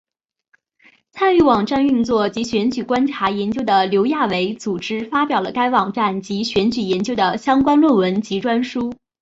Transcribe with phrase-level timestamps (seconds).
[1.11, 8.95] 参与网站运作及选举观察研究的刘亚伟组织发表了该网站及选举研究的相关论文及专书。